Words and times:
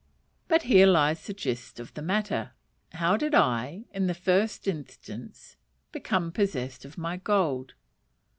But 0.47 0.63
here 0.63 0.87
lies 0.87 1.27
the 1.27 1.31
gist 1.33 1.79
of 1.79 1.93
the 1.93 2.01
matter 2.01 2.53
how 2.93 3.17
did 3.17 3.35
I, 3.35 3.85
in 3.93 4.07
the 4.07 4.15
first 4.15 4.67
instance, 4.67 5.57
become 5.91 6.31
possessed 6.31 6.85
of 6.85 6.97
my 6.97 7.17
gold? 7.17 7.75